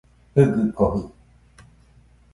[0.35, 1.01] Jɨgɨkojɨ